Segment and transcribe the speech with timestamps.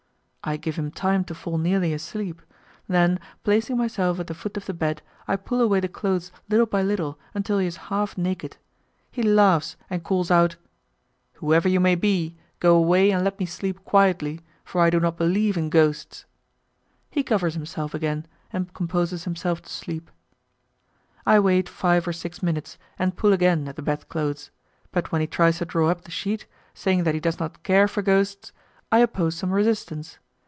[0.43, 2.41] I give him time to fall nearly asleep;
[2.87, 6.65] then, placing myself at the foot of the bed, I pull away the clothes little
[6.65, 8.57] by little until he is half naked.
[9.11, 10.55] He laughs and calls out,
[11.33, 15.15] "Whoever you may be, go away and let me sleep quietly, for I do not
[15.15, 16.25] believe in ghosts;"
[17.11, 20.09] he covers himself again and composes himself to sleep.
[21.23, 24.49] I wait five or six minutes, and pull again at the bedclothes;
[24.91, 27.87] but when he tries to draw up the sheet, saying that he does not care
[27.87, 28.51] for ghosts,
[28.91, 30.17] I oppose some resistance.